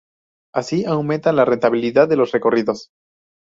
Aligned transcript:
Así 0.51 0.83
aumentan 0.85 1.35
la 1.35 1.45
rentabilidad 1.45 2.07
de 2.07 2.15
los 2.15 2.31
recorridos. 2.31 2.87